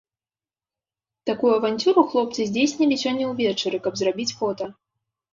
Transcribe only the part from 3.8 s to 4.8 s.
каб зрабіць фота.